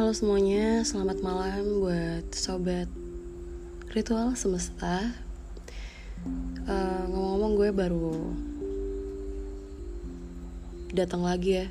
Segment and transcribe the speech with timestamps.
[0.00, 2.88] halo semuanya, selamat malam buat sobat
[3.92, 5.12] ritual semesta.
[6.64, 8.16] Uh, ngomong-ngomong gue baru
[10.96, 11.66] datang lagi ya,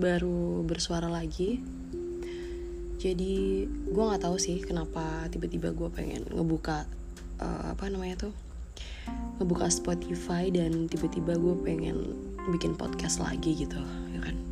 [0.00, 1.60] baru bersuara lagi.
[2.96, 6.88] Jadi gue nggak tahu sih kenapa tiba-tiba gue pengen ngebuka
[7.44, 8.32] uh, apa namanya tuh,
[9.36, 12.08] ngebuka Spotify dan tiba-tiba gue pengen
[12.56, 13.76] bikin podcast lagi gitu,
[14.16, 14.49] ya kan?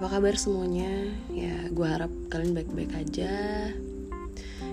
[0.00, 1.12] Apa kabar semuanya?
[1.28, 3.68] Ya, gue harap kalian baik-baik aja.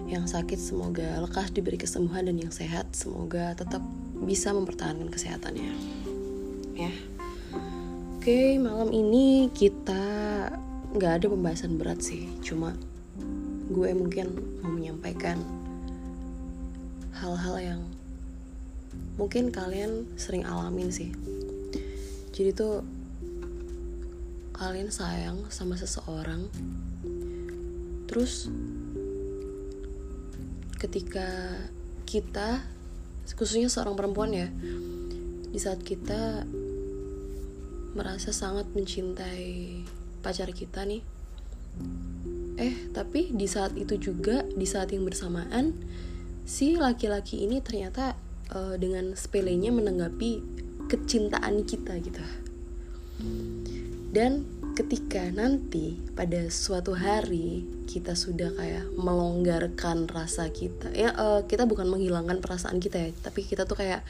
[0.08, 3.84] Yang sakit semoga lekas diberi kesembuhan dan yang sehat semoga tetap
[4.23, 5.76] bisa mempertahankan kesehatannya.
[6.80, 6.95] Ya.
[8.16, 10.00] Oke, malam ini kita
[10.95, 12.72] nggak ada pembahasan berat sih, cuma
[13.67, 14.31] gue mungkin
[14.64, 15.44] mau menyampaikan
[17.20, 17.81] hal-hal yang
[19.20, 21.12] mungkin kalian sering alamin sih.
[22.31, 22.88] Jadi tuh
[24.58, 26.50] kalian sayang sama seseorang.
[28.09, 28.50] Terus
[30.77, 31.58] ketika
[32.05, 32.61] kita
[33.33, 34.47] khususnya seorang perempuan ya
[35.52, 36.45] di saat kita
[37.97, 39.83] merasa sangat mencintai
[40.22, 41.02] pacar kita nih
[42.58, 45.73] eh tapi di saat itu juga di saat yang bersamaan
[46.45, 48.16] si laki-laki ini ternyata
[48.53, 50.41] uh, dengan sepelenya menanggapi
[50.88, 52.23] kecintaan kita gitu
[54.18, 61.70] dan ketika nanti pada suatu hari kita sudah kayak melonggarkan rasa kita ya uh, kita
[61.70, 64.02] bukan menghilangkan perasaan kita ya tapi kita tuh kayak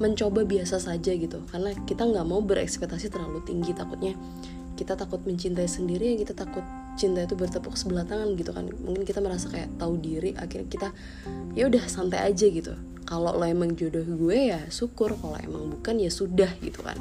[0.00, 1.44] mencoba biasa saja gitu.
[1.52, 4.16] Karena kita nggak mau berekspektasi terlalu tinggi takutnya
[4.76, 6.60] kita takut mencintai sendiri ya kita takut
[7.00, 8.72] cinta itu bertepuk sebelah tangan gitu kan.
[8.72, 10.88] Mungkin kita merasa kayak tahu diri akhirnya kita
[11.52, 12.72] ya udah santai aja gitu.
[13.04, 16.98] Kalau lo emang jodoh gue ya syukur kalau emang bukan ya sudah gitu kan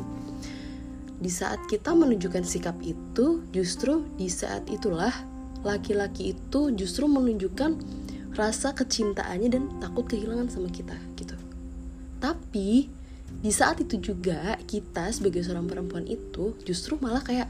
[1.16, 5.14] di saat kita menunjukkan sikap itu, justru di saat itulah
[5.66, 7.80] laki-laki itu justru menunjukkan
[8.36, 11.34] rasa kecintaannya dan takut kehilangan sama kita gitu.
[12.20, 12.92] Tapi
[13.40, 17.50] di saat itu juga kita sebagai seorang perempuan itu justru malah kayak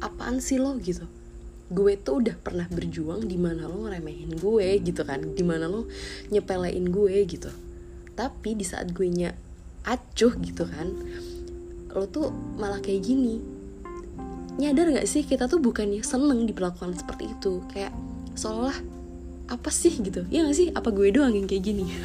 [0.00, 1.04] apaan sih lo gitu.
[1.68, 5.84] Gue tuh udah pernah berjuang di mana lo ngeremehin gue gitu kan, di mana lo
[6.32, 7.50] nyepelein gue gitu.
[8.16, 9.36] Tapi di saat gue nya
[9.84, 10.88] acuh gitu kan,
[11.96, 12.28] lo tuh
[12.60, 13.40] malah kayak gini.
[14.60, 17.64] Nyadar gak sih kita tuh bukannya seneng diperlakukan seperti itu?
[17.72, 17.96] Kayak
[18.36, 18.76] seolah
[19.48, 19.96] apa sih?
[20.04, 20.28] gitu.
[20.28, 20.68] Ya gak sih?
[20.76, 21.88] Apa gue doang yang kayak gini?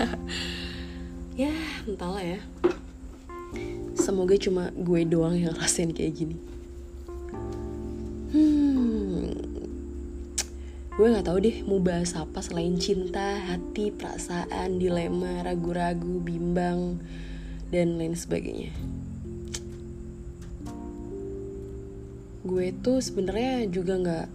[1.31, 1.47] Ya
[1.88, 2.44] entahlah ya.
[3.96, 6.38] Semoga cuma gue doang yang rasain kayak gini.
[8.35, 9.31] Hmm.
[10.91, 17.00] Gue nggak tahu deh mau bahas apa selain cinta hati perasaan dilema ragu-ragu bimbang
[17.72, 18.75] dan lain sebagainya
[22.41, 24.28] gue tuh sebenarnya juga nggak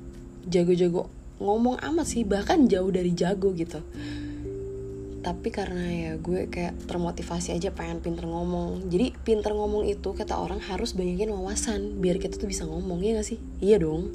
[0.46, 3.82] jago-jago ngomong amat sih bahkan jauh dari jago gitu.
[5.26, 8.86] Tapi karena ya gue kayak termotivasi aja pengen pinter ngomong.
[8.86, 13.18] Jadi pinter ngomong itu kata orang harus banyakin wawasan biar kita tuh bisa ngomong ya
[13.18, 13.38] gak sih?
[13.58, 14.14] Iya dong.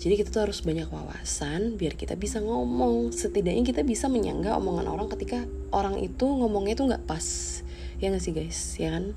[0.00, 3.16] Jadi kita tuh harus banyak wawasan biar kita bisa ngomong.
[3.16, 7.26] Setidaknya kita bisa menyangga omongan orang ketika orang itu ngomongnya tuh nggak pas.
[7.96, 8.76] Ya gak sih guys?
[8.76, 9.16] Ya kan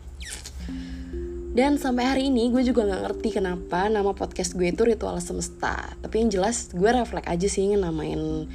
[1.53, 5.93] dan sampai hari ini gue juga gak ngerti kenapa nama podcast gue itu Ritual Semesta.
[6.01, 8.49] Tapi yang jelas gue refleks aja sih namain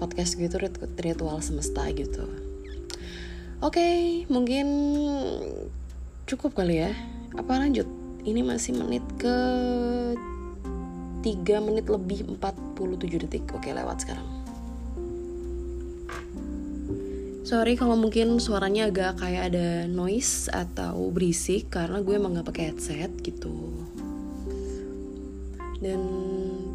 [0.00, 0.56] podcast gue itu
[0.96, 2.24] Ritual Semesta gitu.
[3.60, 3.96] Oke, okay,
[4.32, 4.64] mungkin
[6.24, 6.96] cukup kali ya.
[7.36, 7.84] Apa lanjut?
[8.24, 9.36] Ini masih menit ke
[11.20, 13.44] 3 menit lebih 47 detik.
[13.52, 14.37] Oke, lewat sekarang.
[17.48, 22.64] Sorry kalau mungkin suaranya agak kayak ada noise atau berisik karena gue emang gak pakai
[22.68, 23.88] headset gitu.
[25.80, 26.00] Dan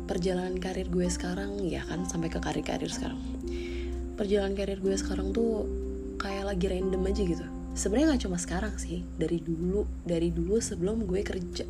[0.09, 3.21] perjalanan karir gue sekarang ya kan sampai ke karir-karir sekarang.
[4.17, 5.69] Perjalanan karir gue sekarang tuh
[6.17, 7.45] kayak lagi random aja gitu.
[7.77, 11.69] Sebenarnya gak cuma sekarang sih, dari dulu, dari dulu sebelum gue kerja.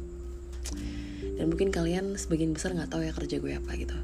[1.44, 4.00] Dan mungkin kalian sebagian besar nggak tahu ya kerja gue apa gitu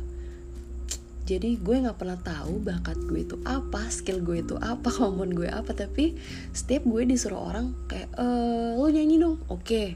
[1.29, 5.45] jadi gue nggak pernah tahu bakat gue itu apa skill gue itu apa kemampuan gue
[5.45, 5.77] apa.
[5.77, 6.17] Tapi
[6.49, 8.25] setiap gue disuruh orang kayak e,
[8.73, 9.37] lo nyanyi dong.
[9.53, 9.61] Oke.
[9.61, 9.87] Okay.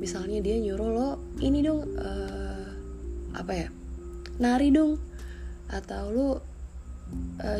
[0.00, 1.08] misalnya dia nyuruh lo
[1.44, 2.64] ini dong uh,
[3.34, 3.68] apa ya
[4.38, 4.94] nari dong.
[5.74, 6.38] Atau lo uh,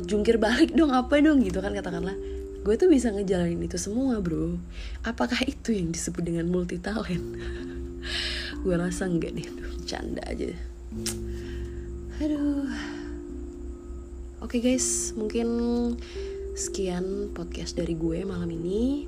[0.07, 1.43] jungkir balik dong apa dong?
[1.43, 2.15] Gitu kan katakanlah.
[2.63, 4.55] Gue tuh bisa ngejalanin itu semua bro.
[5.03, 7.27] Apakah itu yang disebut dengan multi talent
[8.63, 9.49] gue rasa enggak deh
[9.83, 10.55] canda aja.
[12.23, 13.00] Aduh
[14.41, 15.49] Oke okay guys, mungkin
[16.57, 19.07] sekian podcast dari gue malam ini.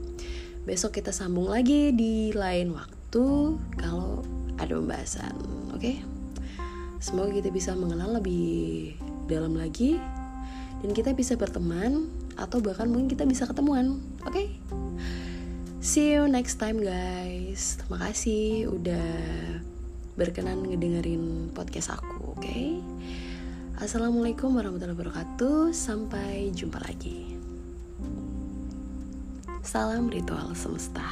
[0.62, 3.24] Besok kita sambung lagi di lain waktu
[3.80, 4.22] kalau
[4.60, 5.34] ada pembahasan.
[5.74, 5.80] Oke?
[5.80, 5.96] Okay?
[7.02, 8.94] semoga kita bisa mengenal lebih
[9.26, 9.98] dalam lagi
[10.86, 12.06] dan kita bisa berteman
[12.38, 14.46] atau bahkan mungkin kita bisa ketemuan oke okay?
[15.82, 19.10] see you next time guys terima kasih udah
[20.14, 22.78] berkenan ngedengerin podcast aku oke okay?
[23.80, 25.72] Assalamualaikum warahmatullahi wabarakatuh.
[25.72, 27.40] Sampai jumpa lagi.
[29.64, 31.06] Salam ritual semesta